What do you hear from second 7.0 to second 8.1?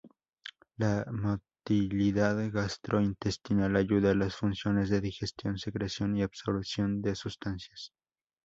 de sustancias.